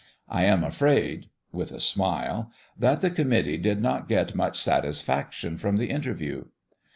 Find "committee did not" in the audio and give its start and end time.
3.11-4.09